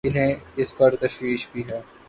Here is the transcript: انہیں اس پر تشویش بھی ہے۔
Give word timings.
انہیں 0.03 0.35
اس 0.55 0.77
پر 0.77 0.95
تشویش 0.95 1.47
بھی 1.51 1.63
ہے۔ 1.69 1.81